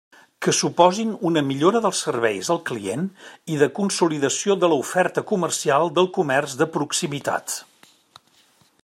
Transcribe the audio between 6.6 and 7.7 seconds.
de proximitat.